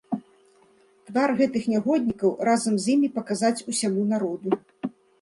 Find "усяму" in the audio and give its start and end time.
3.73-4.11